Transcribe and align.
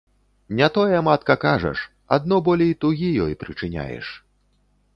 Не 0.59 0.69
тое, 0.77 1.01
матка, 1.07 1.35
кажаш, 1.43 1.83
адно 2.17 2.39
болей 2.47 2.73
тугі 2.85 3.13
ёй 3.27 3.39
прычыняеш. 3.43 4.07